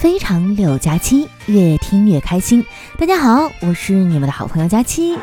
[0.00, 2.64] 非常六加七，越听越开心。
[2.96, 5.14] 大家好，我是你们的好朋友佳期。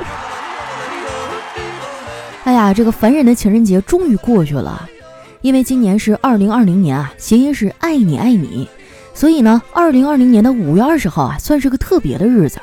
[2.44, 4.88] 哎呀，这个烦人的情人节终于过去了，
[5.42, 8.70] 因为今年是二零二零年啊，谐音是爱你爱你，
[9.16, 12.60] 所以呢，二零二零年的五月二十号啊，算是个特别的日子。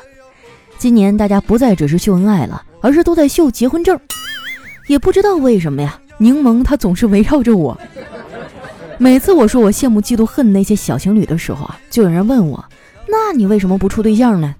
[0.77, 3.99] 今年大家不再只是秀恩爱了，而是都在秀结婚证。
[4.87, 7.77] 也不知道为什么呀，柠檬它总是围绕着我。
[8.97, 12.63] 每次我说我羡慕、嫉妒、恨那些小情侣的时候啊，就有人问我
[13.07, 14.55] ：“那你为什么不处对象呢？”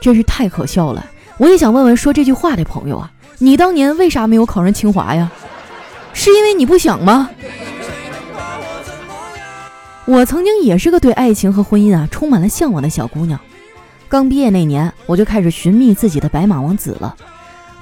[0.00, 1.04] 真是太可笑了。
[1.36, 5.30] 我也想问问说这句话的朋友啊，你当年为啥没有考上清华呀？
[6.14, 7.28] 是因为你不想吗？
[10.06, 13.38] 我曾经也是个对爱情和婚姻啊充满了向往的小姑娘。
[14.08, 17.14] 刚毕业那年，我就开始寻觅自己的白马王子了。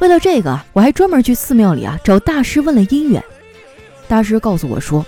[0.00, 3.22] 为了这个，我还专门去寺庙里啊找大师问了姻缘。
[4.08, 5.06] 大师告诉我说。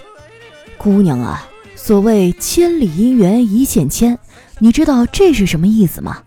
[0.83, 4.19] 姑娘啊，所谓千里姻缘一线牵，
[4.61, 6.23] 你知道这是什么意思吗？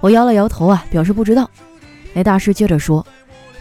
[0.00, 1.48] 我摇了摇头啊，表示不知道。
[2.12, 3.06] 那大师接着说，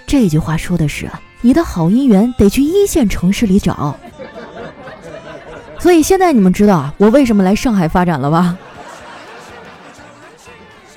[0.06, 3.98] 这句话说的是啊，你的好姻缘得去一线城市里找。
[5.80, 8.58] 所以现在你们知道啊，我为什么来上海发展了吧？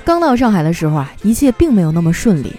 [0.04, 2.52] 刚到上海的时候啊，一切并没有那么顺利。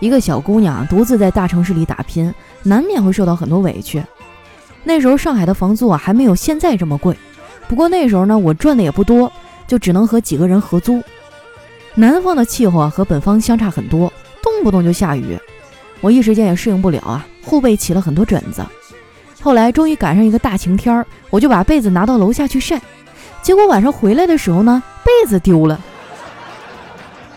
[0.00, 4.02] 一个小姑娘独自在大城市里打拼，难免会受到很多委屈。
[4.84, 7.16] 那时候上海的房租啊还没有现在这么贵，
[7.66, 9.32] 不过那时候呢我赚的也不多，
[9.66, 11.02] 就只能和几个人合租。
[11.94, 15.38] 南方的气候啊和北方相差很多，动不动就下雨，
[16.00, 18.64] 我一时间也适应不了啊，后背起了很多疹子。
[19.40, 22.80] 后来终于赶上一个大晴天儿，我就把被子拿到楼下去晒，
[23.42, 25.80] 结果晚上回来的时候呢被子丢了。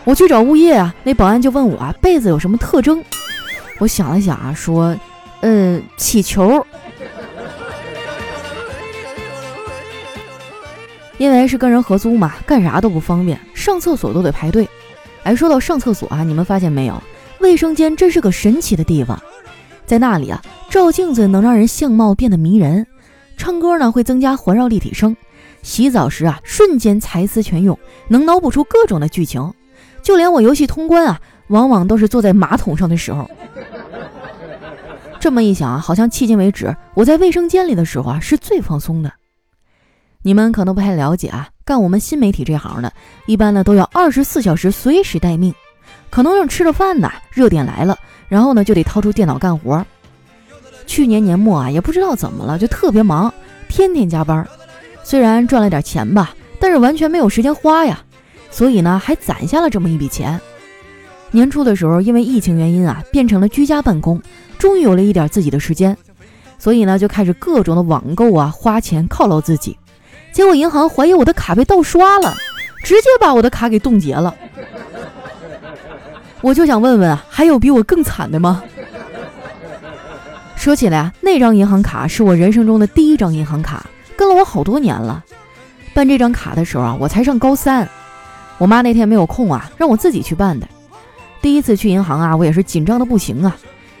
[0.04, 3.02] 我去找物业啊，那保安就问我啊被子有什么特征？
[3.78, 4.96] 我想了想啊说，
[5.40, 6.66] 嗯起球。
[11.18, 14.68] 因为是跟人合租嘛，干啥都不方便，上厕所都得排队。
[15.24, 17.02] 哎，说到上厕所啊，你们发现没有，
[17.40, 19.20] 卫生间真是个神奇的地方。
[19.84, 20.40] 在那里啊，
[20.70, 22.86] 照镜子能让人相貌变得迷人，
[23.36, 25.16] 唱歌呢会增加环绕立体声，
[25.62, 29.52] 洗澡时啊瞬间才思泉涌，能脑补出各种的剧情。
[30.02, 33.28] 就连我游戏通关啊，往往都是坐在马桶上的时候。
[35.18, 39.12] 这么一想啊，好像迄今为止我在卫生间里的时候啊是最放松的。
[40.22, 42.92] 你们可能不太了解啊，干我们新媒体这行的，
[43.26, 45.54] 一般呢都要二十四小时随时待命，
[46.10, 47.96] 可能正吃着饭呢，热点来了，
[48.28, 49.84] 然后呢就得掏出电脑干活。
[50.86, 53.32] 去年年末啊，也不知道怎么了，就特别忙，
[53.68, 54.46] 天天加班。
[55.04, 58.02] 虽然赚了点钱吧，但是完全没有时间花呀，
[58.50, 60.40] 所以呢还攒下了这么一笔钱。
[61.30, 64.20] 年初的时候，因为疫情原因啊，变成了居家办公，
[64.58, 65.96] 终于有了一点自己的时间，
[66.58, 69.78] 所以呢就开始各种的网购啊，花钱犒劳自己。
[70.38, 72.32] 结果银行怀疑我的卡被盗刷了，
[72.84, 74.32] 直接把我的卡给冻结了。
[76.42, 78.62] 我就想问问，还有比我更惨的吗？
[80.54, 83.84] 说起来啊，那张银行卡是我人生中的第一张银行卡，
[84.16, 85.24] 跟了我好多年了。
[85.92, 87.88] 办这张卡的时候啊，我才上高三，
[88.58, 90.68] 我妈那天没有空啊，让我自己去办的。
[91.42, 93.56] 第一次去银行啊，我也是紧张的不行啊。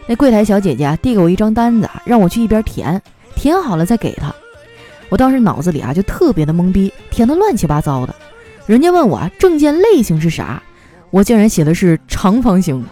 [0.06, 3.02] 那柜台小姐姐，递给我一张单子，让我去一边填，
[3.34, 4.32] 填好了再给她。
[5.08, 8.14] 我当时脑子里啊就特别的懵逼，填的乱七八糟的。
[8.66, 10.62] 人家问我啊证件类型是啥，
[11.10, 12.84] 我竟然写的是长方形。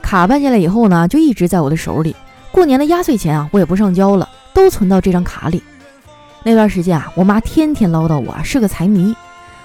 [0.00, 2.14] 卡办下来以后呢，就一直在我的手里。
[2.52, 5.62] 过年的压岁钱啊，我也不上交了，都存到这张卡里。
[6.42, 9.14] 那段时间啊，我妈天天唠叨我是个财迷，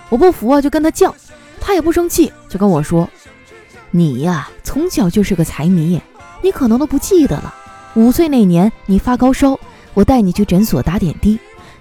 [0.10, 1.14] 我不服啊就跟她犟，
[1.62, 3.08] 她也不生气，就跟我说
[3.92, 6.02] ：“你呀从小就是个财迷，
[6.42, 7.54] 你可能都不记得了。”
[7.96, 9.60] 五岁那年，你发高烧，
[9.94, 11.38] 我带你去诊所打点滴，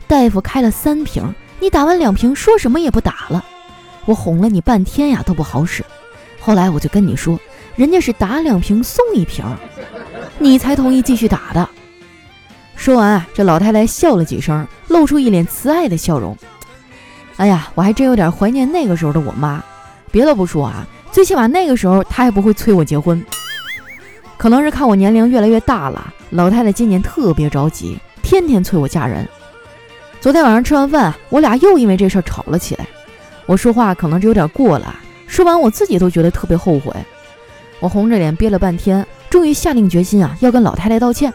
[0.09, 3.45] 大夫开了三瓶，你打完两瓶，说什么也不打了，
[4.07, 5.85] 我哄了你半天呀，都不好使。
[6.41, 7.39] 后来我就跟你说，
[7.77, 9.45] 人家是打两瓶送一瓶，
[10.39, 11.69] 你才同意继续打的。
[12.75, 16.37] 说完啊，这老太太笑了几声，露出一脸慈爱的笑容。
[17.37, 19.63] 哎呀，我还真有点怀念那个时候的我妈。
[20.11, 23.25] 别的不说啊，最起码那个时候她还不会催我结婚。
[24.41, 29.29] 可能是看我年龄越来越大了，老太太今年特别着急，天天催我嫁人。
[30.19, 32.89] 昨天晚上吃完饭，我俩又因为这事儿吵了起来。
[33.45, 36.91] 我说话可能是有点过了，说完我自己都觉得特别后悔。
[37.81, 41.31] 我红着脸憋了半天，终于下定决心啊，要跟老太太道歉。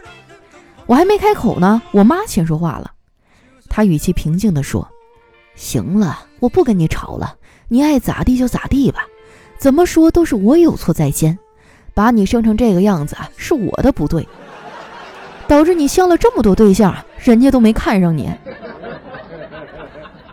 [0.88, 2.92] 我还没开口呢，我妈先说话了。
[3.69, 4.90] 她语气平静地说
[5.54, 7.36] ：“行了，我不跟你吵了，
[7.68, 9.01] 你爱咋地就咋地吧，
[9.60, 11.38] 怎么说都是我有错在先。”
[11.95, 14.27] 把你生成这个样子是我的不对，
[15.47, 18.30] 导致你相了这么多对象，人家都没看上你。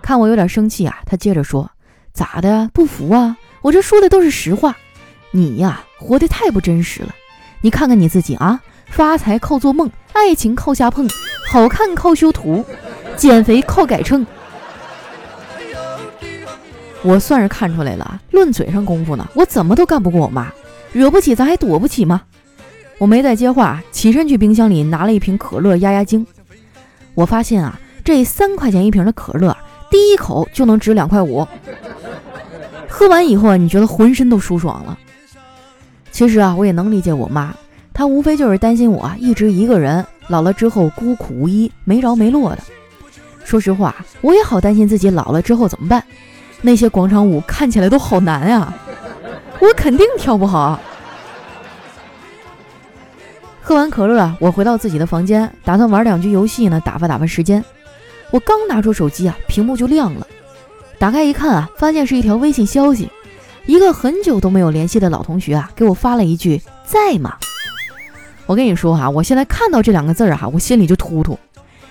[0.03, 1.71] 看我有点生气啊，他接着说
[2.13, 2.69] ：“咋的？
[2.75, 3.37] 不服啊？
[3.63, 4.77] 我这说的都是实话。
[5.31, 7.15] 你呀，活得太不真实了。
[7.61, 11.09] 你看看你自己啊，发财靠做梦，爱情靠瞎碰，
[11.53, 12.65] 好看靠修图，
[13.17, 14.27] 减肥靠改称。
[17.05, 20.53] 我算是看出来了，论嘴上功夫呢，我怎么都干不过我妈。
[20.93, 22.23] 惹不起，咱还躲不起吗？
[22.99, 26.27] 我没再接话，起身去冰箱里拿了一瓶可乐压压惊。
[27.15, 29.57] 我发现啊，这三块钱一瓶的可乐。”
[29.93, 31.47] 第一口就能值两块五，
[32.89, 34.99] 喝完以后啊，你觉得浑身都舒爽了。
[36.11, 37.55] 其实啊，我也能理解我妈，
[37.93, 42.63] 她无非就是担心我一直一个人，老了之后孤苦无依，没着没落的。
[43.45, 46.03] 说实话，我也好担心自己老了之后怎么办。
[46.63, 48.75] 那些广场舞看起来都好难啊，
[49.63, 50.81] 我肯定跳不好。
[53.63, 57.65] 喝完可乐啊，我回到自己的房间，打算玩两局游戏呢，打发打发时间。
[58.33, 60.27] 我刚拿出手机啊，屏幕就亮了。
[60.99, 63.09] 打开一看啊，发现是一条微信消息，
[63.65, 67.37] 一个很久都没有联系的老同学啊，给我发了一句“在吗？”
[68.47, 71.39] 我跟你说哈，我现在看到这两个字儿哈，我心里就突突。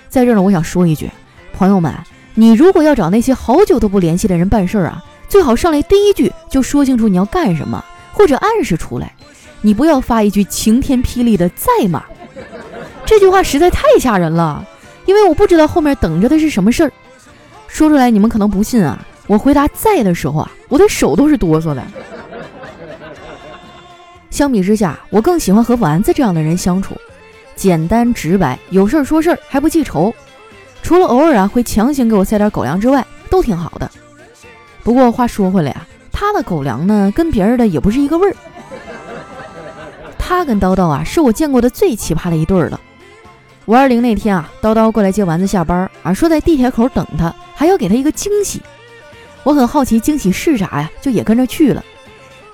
[0.10, 1.10] 在这儿呢，我想说一句，
[1.54, 1.94] 朋友们，
[2.34, 5.02] 你如果要找那些好久都不联系的人办事儿啊，
[5.32, 7.82] 最好上来第一句就说清楚你要干什么，
[8.12, 9.16] 或者暗示出来，
[9.62, 12.04] 你不要发一句晴天霹雳的“在吗”，
[13.08, 14.68] 这句话实在太吓人了。
[15.06, 16.92] 因为我不知道后面等着的是什么事儿，
[17.66, 19.00] 说出来你们可能不信啊。
[19.26, 21.82] 我回答在的时候啊，我的手都是哆嗦的。
[24.30, 26.94] 相比之下，我更喜欢和丸子这样的人相处，
[27.56, 30.14] 简单直白，有事儿说事儿，还不记仇。
[30.84, 33.90] 除了偶尔啊会强行给我塞点狗粮之外，都挺好的。
[34.84, 38.36] 不过话说回来啊，他的狗粮呢，跟别人的也不是一个味儿。
[40.18, 42.80] 他跟叨叨啊，是我见过的最奇葩的一对儿了。
[43.66, 48.62] 五二零那天啊，叨叨过来接丸子下班啊，说在地铁口等他，还要给他一个惊喜。
[49.44, 51.84] 我很好奇惊喜是啥呀，就也跟着去了。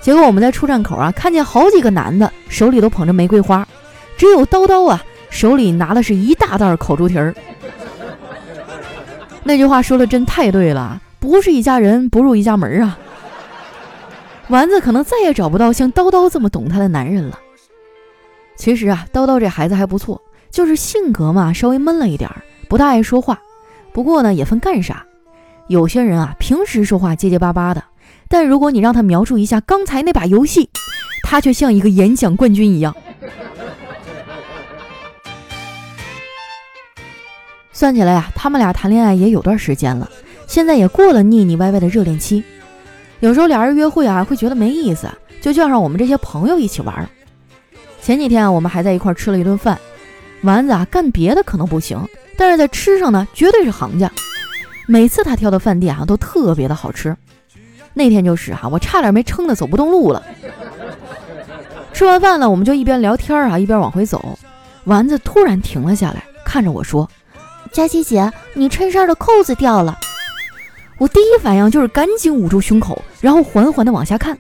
[0.02, 3.68] 结果我们在出站口啊，看见好几个男的手里都捧着玫瑰花，
[4.18, 7.34] 只有叨叨啊手里拿的是一大袋烤猪蹄儿。
[9.44, 12.98] 那句话说的真太对了，不是一家人不入一家门啊。
[14.50, 17.40] 丸子可能再也找不到像叨叨这么懂她的男人了。
[18.56, 20.22] 其实啊，叨叨这孩子还不错。
[20.50, 23.38] 就是性格嘛，稍微闷了一点儿，不大爱说话。
[23.92, 25.06] 不过呢，也分干啥。
[25.68, 27.84] 有些人啊，平时说话结结巴巴的，
[28.30, 30.70] 但如果你让他描述一下刚才那把游戏，
[31.24, 32.96] 他却像一个演讲冠军一样。
[37.74, 40.10] 算起来呀，他们俩谈恋爱也有段时间了，
[40.48, 42.44] 现在也过了腻腻歪歪的热恋期。
[43.20, 45.08] 有时候俩人约会啊，会觉得没意思，
[45.42, 47.08] 就叫上我们这些朋友一起玩。
[48.02, 49.78] 前几天啊，我们还在一块吃了一顿饭。
[50.42, 52.00] 丸子啊，干别的可能不行，
[52.38, 54.10] 但是在吃上呢，绝对是行家。
[54.88, 57.16] 每次他挑的饭店啊，都特别的好吃。
[57.94, 60.24] 那天就是哈，我差点没撑得走不动路了。
[61.92, 64.38] 吃完饭了，我们就一边聊天啊，一边往回走。
[64.84, 67.10] 丸子突然停了下来，看着我说
[67.74, 69.98] ：“佳琪姐，你衬衫的扣子掉了。”
[70.98, 74.38] 我第一反应就是赶紧捂住胸口，然后缓缓地往下看。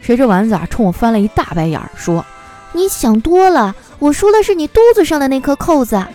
[0.00, 2.24] 谁知丸子啊，冲我翻了一大白眼，说
[2.72, 6.02] ：“你想多了。”我说的是你肚子上的那颗扣子。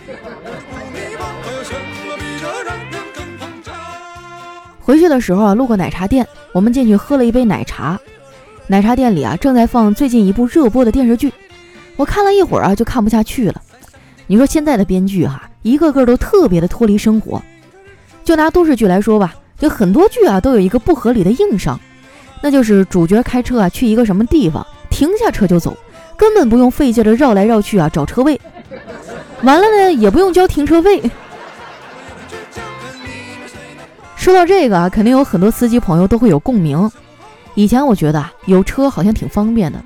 [4.80, 7.98] 回去的时候啊，路过奶茶店，我们进去喝了一杯奶茶。
[8.68, 11.32] 奶茶店里啊，正在放最近一部热播的电视剧，
[11.96, 13.60] 我看了一会儿啊，就看不下去了。
[14.28, 17.42] 你说现在的编剧哈，一个个都特别的脱离生活。
[18.24, 21.78] 就拿都市剧来说吧，就很多剧啊，都有一个不合理的硬伤，
[22.42, 25.76] 那就是主角开车啊去一个什么地方，停下车就走。
[26.18, 28.40] 根本不用费劲的绕来绕去啊找车位，
[29.42, 31.02] 完了呢也不用交停车费。
[34.16, 36.90] 说到这个啊，肯定有很多司机朋友都会有共鸣。
[37.54, 39.78] 以前我觉得啊有车好像挺方便的，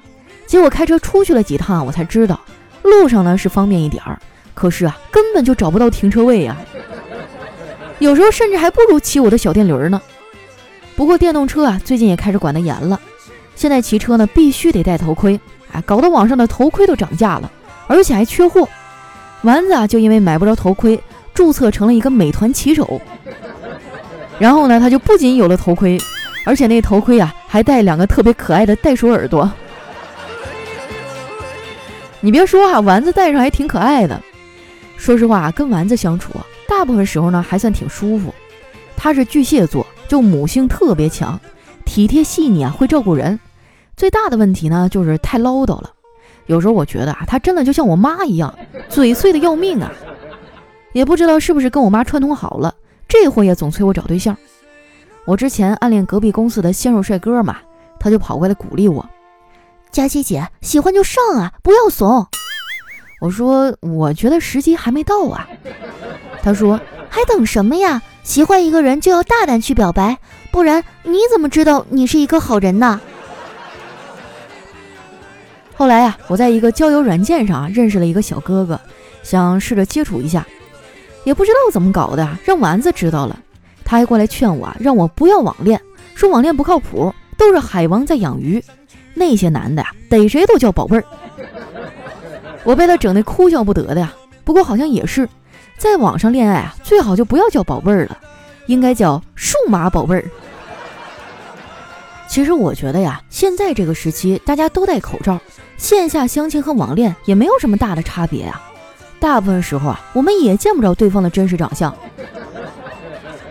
[0.46, 2.40] 结果开车出去了几趟，我才知道
[2.84, 4.16] 路上呢是方便一点儿，
[4.54, 6.56] 可是啊根本就找不到停车位呀。
[8.00, 10.02] 有时候甚至还不如骑我的小电驴呢。
[10.96, 13.00] 不过电动车啊最近也开始管得严了，
[13.54, 15.38] 现在骑车呢必须得戴头盔。
[15.72, 17.48] 啊，搞得网上的头盔都涨价了，
[17.86, 18.68] 而且还缺货。
[19.42, 21.00] 丸子啊，就因为买不着头盔，
[21.32, 23.00] 注册成了一个美团骑手。
[24.38, 25.96] 然后呢，他就不仅有了头盔，
[26.44, 29.48] 而且那头盔啊，还带两个特别可爱的袋鼠耳朵。
[32.20, 34.20] 你别说哈，丸子戴上还挺可爱的。
[34.96, 36.44] 说实话，跟丸子相处啊，
[36.80, 38.32] 大部分时候呢，还算挺舒服。
[38.96, 41.38] 他是巨蟹座，就母性特别强，
[41.84, 43.38] 体贴细腻啊，会照顾人。
[43.98, 45.90] 最大的问题呢，就是太唠叨了。
[46.46, 48.58] 有时候我觉得啊，他真的就像我妈一样，
[48.88, 49.92] 嘴碎的要命啊。
[50.94, 52.74] 也不知道是不是跟我妈串通好了，
[53.06, 54.34] 这货也总催我找对象。
[55.26, 57.58] 我之前暗恋隔壁公司的鲜肉帅哥嘛，
[57.98, 59.06] 他就跑过来鼓励我
[59.92, 62.26] ：“佳琪姐，喜欢就上啊，不要怂。”
[63.20, 65.46] 我说：“我觉得时机还没到啊。”
[66.42, 68.02] 他说：“还等什么呀？
[68.24, 70.18] 喜欢一个人就要大胆去表白，
[70.50, 73.00] 不然你怎么知道你是一个好人呢？”
[75.76, 78.80] 后来呀，我在一个交友软件上认识了一个小哥哥，
[79.22, 80.46] 想试着接触一下，
[81.24, 83.38] 也不知道怎么搞的，让丸子知道了，
[83.84, 85.80] 他还过来劝我，让我不要网恋，
[86.14, 88.62] 说网恋不靠谱，都是海王在养鱼，
[89.14, 91.04] 那些男的呀逮谁都叫宝贝儿。
[92.64, 94.12] 我被他整得哭笑不得的呀。
[94.44, 95.28] 不过好像也是，
[95.78, 98.18] 在网上恋爱啊，最好就不要叫宝贝儿了，
[98.66, 100.24] 应该叫数码宝贝儿。
[102.28, 105.38] 其实我觉得呀，现在这个时期大家都戴口罩，
[105.76, 108.60] 线下相亲和网恋也没有什么大的差别呀。
[109.18, 111.94] 大部分时候啊，我们也见不着对方的真实长相。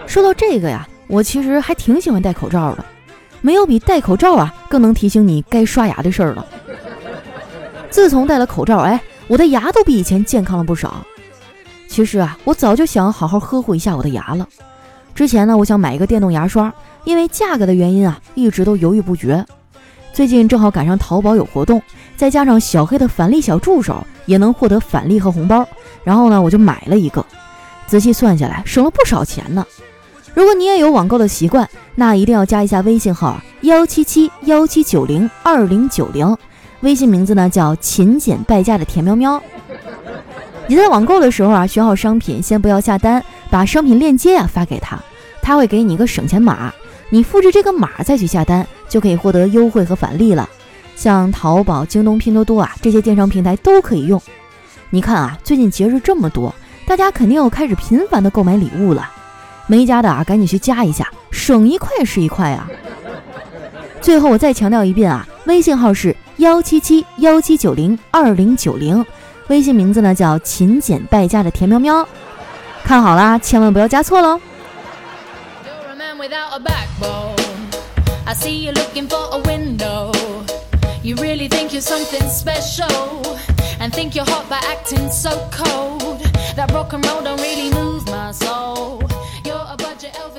[0.08, 2.84] 说到这个呀，我其实还挺喜欢戴口罩的，
[3.42, 6.46] 没有比戴口罩啊更能提醒你该刷牙的事儿了。
[8.00, 11.06] 自从戴了口罩，哎，我的牙都比以前健康了不少。
[11.90, 14.48] 其实啊，我早就想好好呵护一下我的牙了。
[15.14, 16.74] 之前呢，我想买一个电动牙刷。
[17.04, 19.46] 因为价格的原因啊，一直都犹豫不决。
[20.14, 21.82] 最近正好赶上淘宝有活动，
[22.16, 25.68] 再加上小黑的返利小助手也能获得返利和红包，
[26.06, 27.26] 然后呢，我就买了一个。
[27.86, 29.66] 仔细算下来，省了不少钱呢。
[30.34, 36.38] 如果你也有网购的习惯，那一定要加一下微信号幺七七幺七九零二零九零，
[36.82, 39.42] 微信名字呢叫勤俭败家的田喵喵。
[40.68, 45.00] 你在网购的时候啊，选好商品，先不要下单，把商品链接啊发给他，
[45.42, 46.72] 他会给你一个省钱码。
[47.10, 50.48] 你复制这个码再去下单，就可以获得优惠和返利了。
[50.96, 54.22] 像淘宝、京东、拼多多啊这些电商平台都可以用。
[54.92, 56.54] 你看啊，最近节日这么多，
[56.86, 59.10] 大家肯定要开始频繁的购买礼物了。
[59.66, 62.70] 没加的啊，赶紧去加一下，省一块是一块啊。
[64.02, 69.06] 最后我再强调一遍啊，微信号是幺七七幺七九零二零九零，
[69.50, 72.08] 微信名字呢叫勤俭败家的田喵喵。
[72.82, 74.40] 看好啦，千万不要加错喽。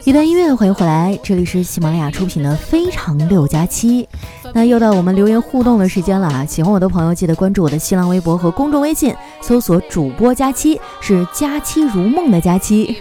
[0.04, 4.08] 一段音乐欢迎回来这里是喜马拉雅出品的非常六加七。
[4.52, 12.96] 那又到我们留言互动的时间了啊喜欢我的朋友记得关注我的新浪微博和公众微信搜索主播加七是佳期如梦的佳期。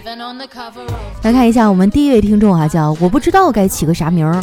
[1.22, 4.40] 来看一下我们第一位听众啊叫我不知道该起个啥名儿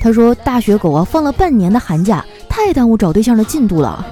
[0.00, 4.04] 他说大学狗啊放了半年的寒假太耽误找对象的进度了。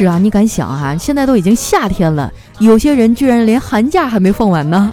[0.00, 0.96] 是啊，你敢想啊？
[0.96, 4.90] 现在都已经夏天了，有些人居然连寒假还没放完呢。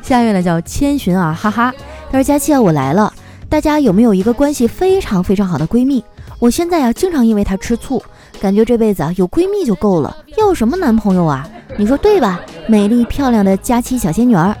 [0.00, 1.70] 下一位呢叫千寻啊，哈哈。
[2.10, 3.12] 他说：“佳期啊，我来了。
[3.46, 6.02] 大家有没有一个关系非常非常好的闺蜜？
[6.38, 8.02] 我现在啊，经常因为她吃醋，
[8.40, 11.46] 感觉这辈子啊有闺蜜就够了，要什么男朋友啊？
[11.76, 12.40] 你说对吧？
[12.66, 14.56] 美丽漂亮的佳期小仙女儿。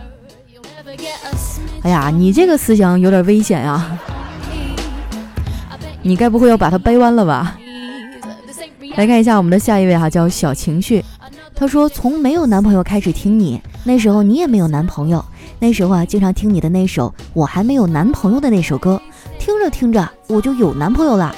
[1.80, 3.98] 哎呀，你这个思想有点危险呀！
[6.02, 7.56] 你该不会要把她掰弯了吧？
[8.96, 11.04] 来看一下我们的下一位哈，叫小情绪。
[11.54, 15.24] 他说：从没有男朋友开始听你，那时候你也没有男朋友。”
[15.60, 19.00] 那时候啊，经常听你的那首《我还没有男朋友》的那首歌，
[19.38, 21.34] 听着听着我就有男朋友了。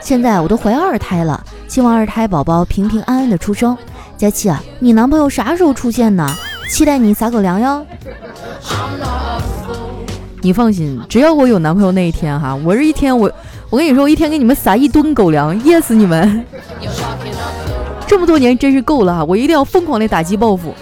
[0.00, 3.76] 现在我都怀二胎了，希望二胎宝宝平平安安的出生。
[4.16, 6.28] 佳琪啊，你男朋友啥时候出现呢？
[6.70, 7.84] 期待你撒狗粮哟。
[10.40, 13.30] 你放心，只要我有男朋友那一天哈，我这一天我
[13.68, 16.44] 我跟你说，我一天给你们撒一吨狗粮，噎死你们！
[18.06, 20.72] 这么多年真是够了，我一定要疯狂的打击报复。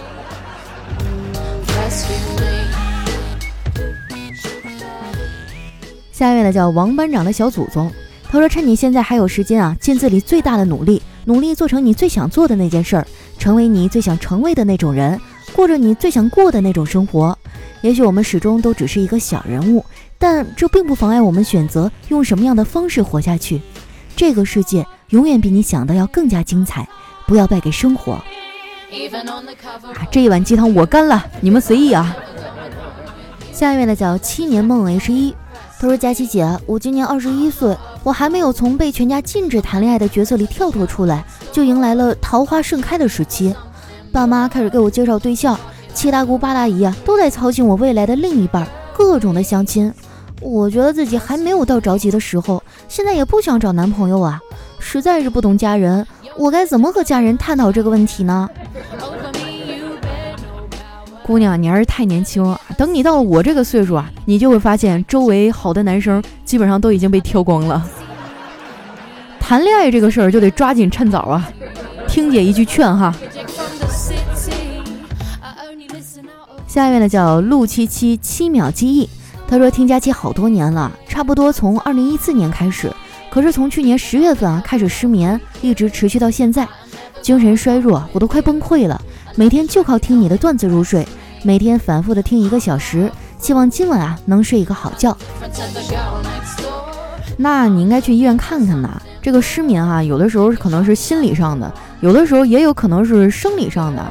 [6.11, 7.91] 下一位呢叫王班长的小祖宗，
[8.31, 13.07] 他说：“趁你现在还有时间啊，尽自己最大的努力，努力做成你最想做的那件事儿，
[13.39, 15.19] 成为你最想成为的那种人，
[15.53, 17.37] 过着你最想过的那种生活。
[17.85, 19.85] 也许我们始终都只是一个小人物，
[20.17, 23.61] 但这并不妨碍我们选择用什么样的方式活下去。
[24.15, 26.89] 这个世界永远比你想的要更加精彩，
[27.27, 28.19] 不要败给生活。”，
[30.09, 32.17] 这一碗鸡汤我干了，你们随意啊。
[33.51, 35.35] 下一位呢叫七年梦 H 一。
[35.77, 43.53] 他说：“佳琪姐，我今年二十一岁，我还没有从被全家禁止谈恋爱的角色里跳脱出来，就迎来了桃花盛开的时期。
[44.11, 45.59] 爸妈开始给我介绍对象，
[45.95, 49.91] 七大姑八大姨啊都在操心我未来的另一半，各种的相亲。
[50.41, 54.39] 我觉得自己还没有到着急的时候，现在也不想找男朋友啊，
[54.77, 56.05] 实在是不懂家人，
[56.37, 58.47] 我该怎么和家人探讨这个问题呢？”
[61.23, 62.59] 姑娘，你还是太年轻啊！
[62.77, 67.83] 等你到了我这个岁数啊，你就会发现周围好的男生基本上都已经被挑光了。
[69.39, 71.49] 谈恋爱这个事儿就得抓紧趁早啊！
[72.07, 73.15] 听姐一句劝哈。
[76.75, 79.09] 下面呢叫陆七七七秒记忆，
[79.47, 82.91] 他说听佳期好多年了，差不多从二零一四年开始，
[83.29, 86.67] 可是从去年十月份啊开始失眠，一直持续到现在，
[87.21, 89.01] 精神衰弱，我都快崩溃了。
[89.37, 91.07] 每天就靠听你的段子入睡，
[91.43, 95.17] 每天反复的听一个小时，希望今晚啊能睡一个好觉。
[97.37, 104.05] 那你应该去医院看看呐，这个失眠啊，有的时候可能是心理上的，有的时候也有可能是生理上的。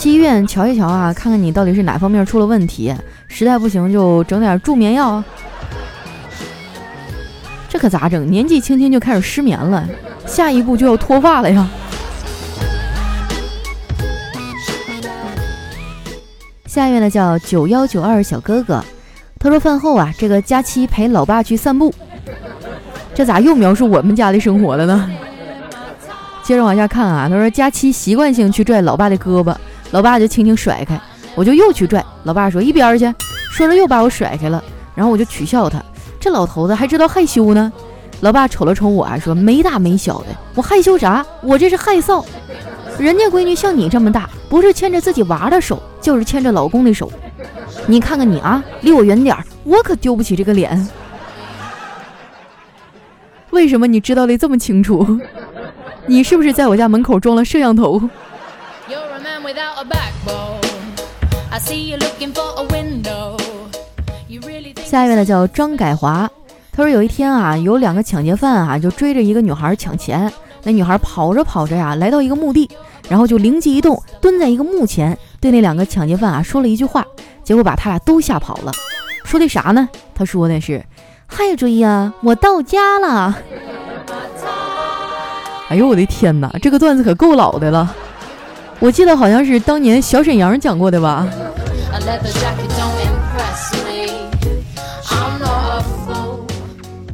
[0.00, 2.94] 去医院瞧一瞧啊，看看你到底是哪方面出了问题，
[3.28, 5.22] 实在不行就整点助眠药。
[7.68, 8.30] 这可咋整？
[8.30, 9.86] 年纪轻轻就开始失眠了，
[10.26, 11.68] 下一步就要脱发了呀！
[16.64, 18.82] 下一位呢叫九幺九二小哥哥，
[19.38, 21.92] 他说饭后啊，这个佳期陪老爸去散步，
[23.14, 25.10] 这咋又描述我们家的生活了呢？
[26.42, 29.54] 接着往下看啊，他说佳期习惯性去拽老爸的胳膊。
[29.90, 31.00] 老爸就轻轻甩开，
[31.34, 32.04] 我就又去拽。
[32.24, 33.12] 老爸说一边去，
[33.52, 34.62] 说着又把我甩开了。
[34.94, 35.82] 然后我就取笑他，
[36.18, 37.72] 这老头子还知道害羞呢。
[38.20, 41.24] 老爸瞅了瞅我，说没大没小的，我害羞啥？
[41.42, 42.24] 我这是害臊。
[42.98, 47.10] 人家闺女像你这么大，不是牵着自己娃的手，就是牵着老公的手。
[47.86, 50.88] 你看看你啊，离我远点儿，我可丢不起这个脸。
[53.50, 55.18] 为什么你知道的这么清楚？
[56.06, 58.00] 你是不是在我家门口装了摄像头？
[64.84, 66.30] 下一位呢叫张改华，
[66.70, 70.32] 他说有一天啊，有两个抢劫犯啊，就追着一个女孩抢钱。
[70.62, 72.70] 那女孩跑着跑着呀，来到一个墓地，
[73.08, 77.04] 然后就灵机一动，蹲在一个墓前，对那两个抢劫犯啊说了一句话，
[77.42, 78.70] 结果把他俩都吓跑了。
[79.24, 79.88] 说的啥呢？
[80.14, 80.84] 他说的是
[81.26, 83.36] ：“嗨，追呀，我到家了。
[85.70, 87.96] ”哎呦我的天哪，这个段子可够老的了。
[88.80, 91.28] 我记得好像是当年小沈阳讲过的吧。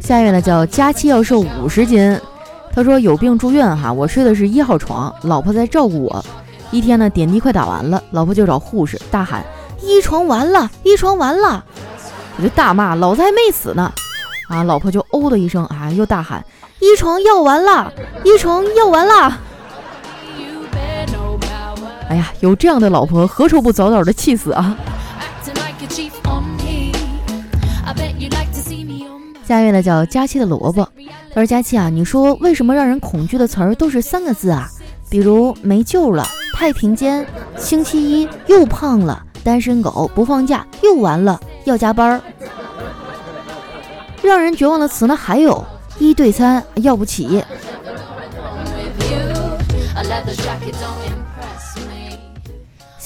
[0.01, 2.19] 下一位呢叫佳期要瘦五十斤，
[2.73, 6.25] 他说有病住院哈，我睡的是一号床，老婆在照顾我。
[6.71, 9.45] 一天呢点滴快打完了，老婆就找护士大喊
[9.83, 11.65] 一床完了，一床完了，
[12.37, 13.93] 我就大骂老子还没死呢，
[14.49, 16.45] 啊，老婆就哦的一声啊，又大喊
[16.79, 19.41] 一床要完了，一床要完了。
[22.09, 24.77] 哎呀，有这样的老婆，何愁不早早的气死啊！
[29.45, 30.89] 下一位呢叫佳期的萝卜，
[31.33, 34.69] 他说：“佳期啊，你说为什么让人恐惧的词儿都是三个字啊？
[35.09, 37.25] 比如没救了、太平间、
[37.57, 42.21] 星期一又胖了、单身狗不放假又完了、要加班儿。
[44.23, 45.65] 让人绝望的词呢还有
[45.99, 47.45] 一对三要不起。”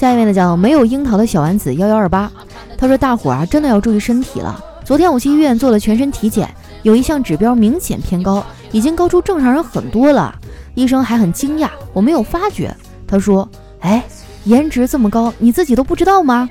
[0.00, 2.32] 下一位呢叫没有樱桃的小丸子幺幺二八，
[2.78, 4.58] 他说大伙儿啊真的要注意身体了。
[4.82, 6.48] 昨天我去医院做了全身体检，
[6.82, 10.34] 有一项指标明显偏高，已经高出正常人很多了。
[10.74, 12.74] 医生还很惊讶，我没有发觉。
[13.06, 13.46] 他说
[13.80, 14.02] ：“哎，
[14.44, 16.48] 颜值这么高，你自己都不知道吗？”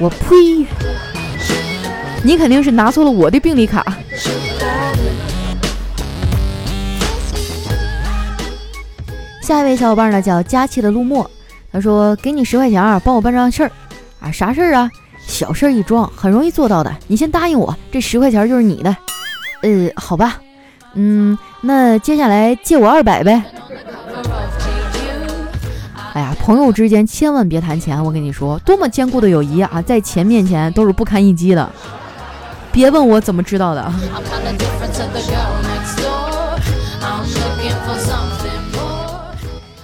[0.00, 0.66] 我呸！
[2.24, 3.86] 你肯定是拿错了我的病历卡。
[9.40, 11.30] 下一位小伙伴呢叫佳期的陆墨。
[11.72, 13.70] 他说：“给你十块钱，帮我办张事儿
[14.20, 14.30] 啊？
[14.32, 14.90] 啥事儿啊？
[15.26, 16.92] 小事儿一桩，很容易做到的。
[17.06, 18.96] 你先答应我，这十块钱就是你的。
[19.62, 20.40] 呃，好吧，
[20.94, 23.42] 嗯，那接下来借我二百呗。
[26.12, 31.70] 哎呀，朋友之间千万别谈钱，我跟你说，多么坚固的友谊啊，在钱面前都是不堪一击的。
[32.72, 33.92] 别问我怎么知道的。”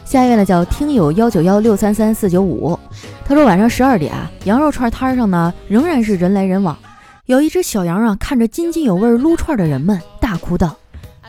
[0.07, 2.79] 下一位呢叫听友幺九幺六三三四九五，
[3.25, 6.79] 他说晚上十二点啊，羊肉串摊上呢仍然是人来人往，
[7.27, 10.77] 有一只小羊啊看着津津有味撸串的人们，大哭道：“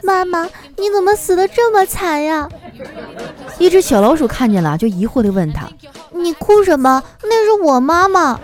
[0.04, 0.44] 妈妈，
[0.78, 2.48] 你怎么死的这么惨呀？”
[3.58, 5.68] 一只小老鼠看见了，就疑惑地问他
[6.14, 7.02] ：“你哭什么？
[7.24, 8.40] 那是我妈妈。”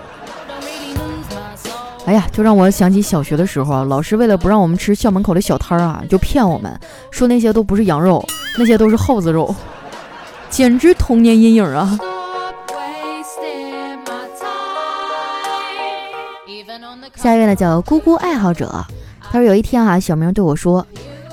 [2.05, 6.75] 哎呀，就让我想起小学的时候，老师为了不让我们吃校门口的小摊儿啊，就骗我们
[7.11, 8.25] 说那些都不是羊肉，
[8.57, 9.55] 那些都是耗子肉。
[10.53, 11.97] 简直童年阴影啊！
[17.15, 18.71] 下一位呢叫姑姑爱好者，
[19.31, 20.85] 他说有一天啊，小明对我说：“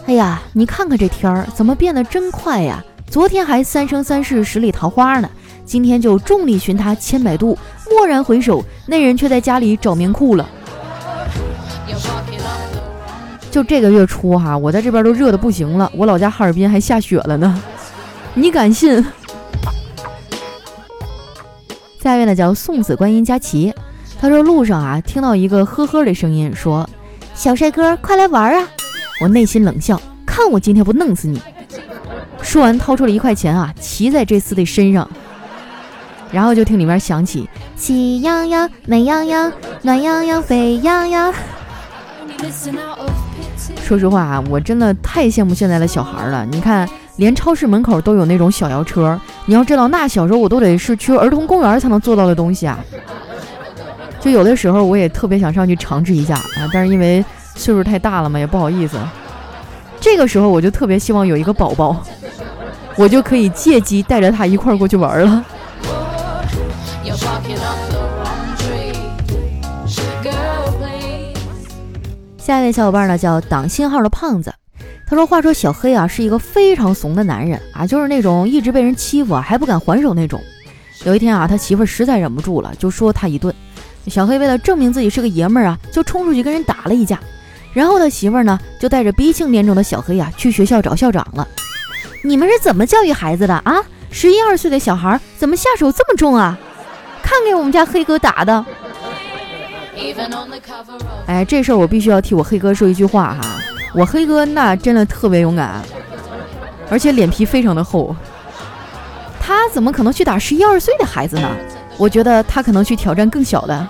[0.08, 2.82] 哎呀，你看看这天儿怎么变得真快呀！
[3.10, 5.28] 昨天还三生三世十里桃花呢，
[5.66, 7.58] 今天就众里寻他千百度，
[7.90, 10.48] 蓦然回首，那人却在家里找棉裤了。
[13.50, 17.62] 就这个月初哈，我在这边都热的不行了，我老家哈尔滨还下雪了呢，
[18.34, 19.04] 你敢信？
[22.02, 23.74] 下一位呢叫送子观音佳琪，
[24.20, 26.88] 他说路上啊听到一个呵呵的声音，说
[27.34, 28.66] 小帅哥快来玩啊！
[29.20, 31.40] 我内心冷笑，看我今天不弄死你！
[32.40, 35.08] 说完掏出了一块钱啊，骑在这厮的身上，
[36.32, 41.34] 然后就听里面响起喜羊羊、美羊羊、暖羊羊、沸羊羊。
[43.84, 46.46] 说实话啊，我真的太羡慕现在的小孩了。
[46.46, 46.88] 你看，
[47.20, 49.20] 连超市门口都有那种小摇车。
[49.44, 52.82] 你要知道，那小时候我都得是去儿童公园才能做到的东西啊。
[54.18, 57.22] 就有的时候，我也特别想上去尝试一下啊，但是因为
[57.54, 58.96] 岁数太大了嘛，也不好意思。
[60.00, 62.02] 这个时候，我就特别希望有一个宝宝，
[62.96, 65.44] 我就可以借机带着他一块儿过去玩了。
[72.38, 74.52] 下一位小伙伴呢叫挡信号的胖子，
[75.10, 80.40] 他说：“话说小黑啊是一个非常怂的男人啊，就是那种一直被人欺负啊还不敢还手那种。
[81.04, 83.52] 有一天啊，他媳妇实在忍不住了，就说他一顿。
[84.06, 87.18] 小黑为了证明自己是个爷们儿啊，就冲出去跟人打了一架。
[87.72, 91.46] 然后他媳妇呢就带着鼻青脸肿的小黑啊去学校找校长了。
[92.22, 93.82] 你们是怎么教育孩子的啊？
[94.12, 96.56] 十一二岁的小孩怎么下手这么重啊？
[97.20, 98.64] 看给我们家黑哥打的！”
[101.26, 103.60] 哎，这事儿我必须要替我黑哥说一句话哈，
[103.92, 105.82] 我黑哥那真的特别勇敢，
[106.88, 108.14] 而且脸皮非常的厚。
[109.40, 111.50] 他怎么可能去打十一二岁的孩子呢？
[111.96, 113.86] 我觉得他可能去挑战更小的。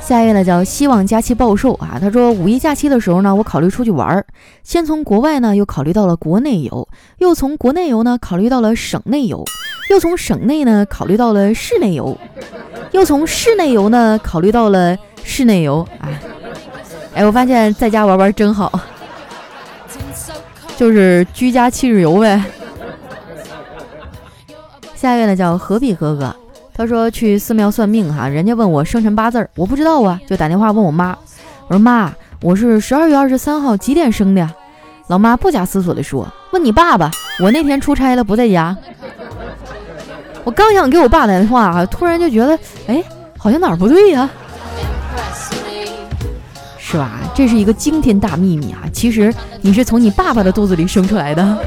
[0.00, 4.24] 下一位呢叫希望假期暴瘦啊，他说五一假期的时候呢，我考虑出去玩儿，
[4.62, 9.44] 先从国外呢又考虑到了国内游，又从国内游呢考虑到了省内游。
[9.92, 12.16] 又从省内呢考虑到了室内游，
[12.92, 15.86] 又从室内游呢考虑到了室内游。
[16.00, 16.18] 哎，
[17.16, 18.72] 哎，我发现在家玩玩真好，
[20.78, 22.42] 就是居家七日游呗。
[24.94, 26.34] 下一位呢叫何必哥哥，
[26.72, 31.14] 他说去寺庙算命哈，人家问我生辰八字儿，我不知道啊，就打电话问我妈，
[31.68, 34.50] 我说妈，我是十二月二十三号几点生的呀？
[35.08, 37.10] 老妈不假思索的说，问你爸爸，
[37.42, 38.74] 我那天出差了不在家。
[40.44, 43.02] 我刚想给我爸打电话，突然就觉得，哎，
[43.38, 44.28] 好像哪儿不对呀，
[46.78, 47.20] 是吧？
[47.34, 48.82] 这是一个惊天大秘密啊！
[48.92, 51.58] 其实你是从你爸爸的肚子里生出来的。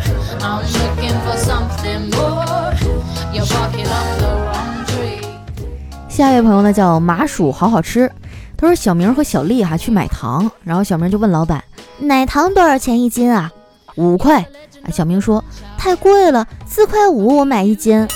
[6.09, 8.11] 下一位朋友呢，叫麻薯，好好吃。
[8.57, 11.63] 他说小明和小丽哈去买糖，然后小明就问老板，
[11.97, 13.51] 奶糖多少钱一斤啊？
[13.95, 14.45] 五块。
[14.93, 15.43] 小明说
[15.77, 18.07] 太贵了，四块五我买一斤。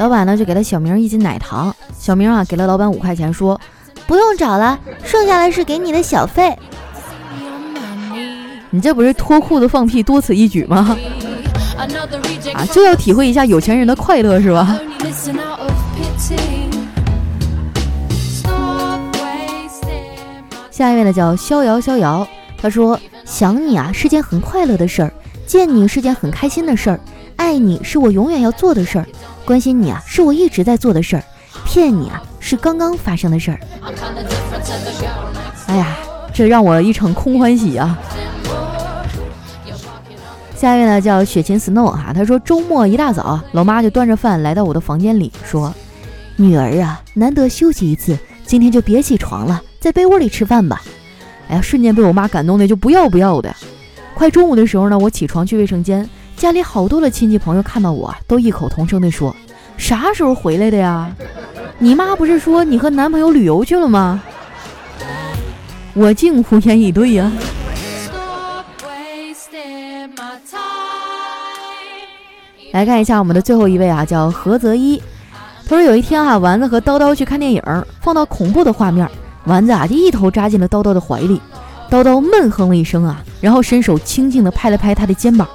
[0.00, 3.60] 老板呢就给了小明一斤奶糖，小明啊给了老板五块钱，说
[4.06, 6.56] 不用找了，剩下的是给你的小费。
[8.70, 10.96] 你这不是脱裤子放屁，多此一举吗？
[12.54, 14.80] 啊，就要体会一下有钱人的快乐是吧？
[20.70, 25.12] 下一位呢叫逍遥逍遥，他说想你啊是件很快乐的事儿，
[25.46, 26.98] 见你是件很开心的事儿，
[27.36, 29.04] 爱你是我永远要做的事儿。
[29.50, 31.22] 关心你啊，是我一直在做的事儿；
[31.66, 33.58] 骗你啊，是刚刚发生的事儿。
[35.66, 35.96] 哎呀，
[36.32, 37.98] 这让我一场空欢喜啊！
[40.54, 45.74] 下一位呢，叫雪琴 Snow 哈，他说周末一大早，老妈就端着饭来到我的房间里，说
[46.38, 50.80] ：“女儿啊，难得休息一次，今天就别起床了，在被窝里吃饭吧。”
[51.50, 53.52] 哎呀，瞬间被我妈感动的就不要不要的。
[54.14, 56.08] 快中午的时候呢，我起床去卫生间。
[56.40, 59.36] 家里好多的亲戚朋友看到我都异口同声地说
[59.76, 61.14] ：“啥时候回来的呀？
[61.78, 64.22] 你妈不是说你和男朋友旅游去了吗？”
[65.92, 67.30] 我竟无言以对呀。
[72.72, 74.96] 来看一下我们的最后一位啊，叫何泽一。
[75.68, 77.62] 他说有一天啊，丸子和叨叨去看电影，
[78.00, 79.06] 放到恐怖的画面，
[79.44, 81.38] 丸子啊就一头扎进了叨叨的怀里，
[81.90, 85.46] 叨叨闷哼了一声啊，然后伸手轻轻地拍了拍他的肩膀。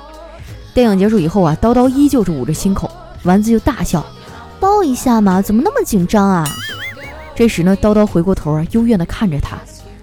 [0.75, 2.91] 电影结束以后啊，叨叨依旧是捂着心口，
[3.23, 4.05] 丸子就大笑，
[4.59, 6.45] 抱一下嘛，怎么那么紧张啊？
[7.33, 9.57] 这时呢，叨叨回过头啊，幽怨地看着他，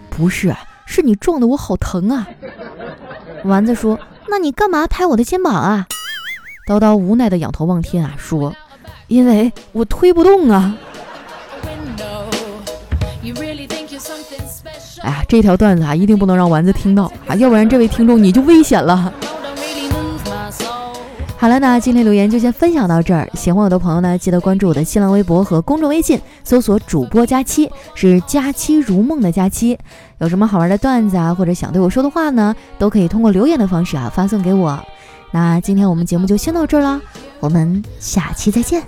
[0.09, 2.27] 不是，啊是你撞的我好疼啊。
[3.45, 5.87] 丸子说，那你干嘛拍我的肩膀啊？
[6.67, 8.55] 叨叨无奈地仰头望天啊，说，
[9.09, 10.75] 因为我推不动啊。
[15.03, 19.13] 哎呀，这条段子啊，一定不能让丸子听到啊，要不然这位听众你就危险了。
[21.43, 23.29] 好了，那今天留言就先分享到这儿。
[23.35, 29.77] 喜欢我的朋友呢，记得关注我的新浪微博和公众微信，搜索“主播佳期”，是“佳期如梦”的佳期。
[30.19, 34.79] 有什么好玩的段子啊，或者想对我说的话呢，都可以通过留言的方式啊发送给我。
[35.33, 37.03] 那今天我们节目就先到这儿了，
[37.41, 38.81] 我们下期再见。